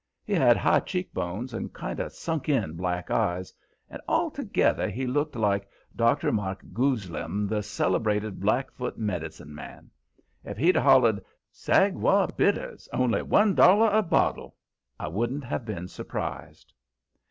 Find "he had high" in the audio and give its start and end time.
0.25-0.79